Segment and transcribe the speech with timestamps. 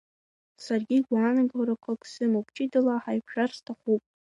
[0.63, 4.01] Саргьы гәаанагарақәак сымоуп, ҷыдала ҳаиқәшәар сҭахуп…